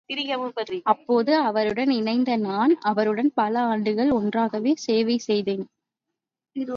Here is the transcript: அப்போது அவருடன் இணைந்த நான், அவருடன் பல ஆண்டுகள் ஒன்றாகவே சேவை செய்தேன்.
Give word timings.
அப்போது 0.83 1.31
அவருடன் 1.41 1.89
இணைந்த 1.91 2.37
நான், 2.37 2.73
அவருடன் 2.81 3.31
பல 3.33 3.53
ஆண்டுகள் 3.65 4.11
ஒன்றாகவே 4.11 4.73
சேவை 4.77 5.17
செய்தேன். 5.27 5.65